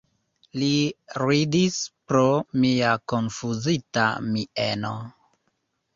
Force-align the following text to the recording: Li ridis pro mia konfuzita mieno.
Li 0.61 0.69
ridis 1.23 1.77
pro 2.11 2.23
mia 2.63 2.95
konfuzita 3.15 4.07
mieno. 4.35 4.99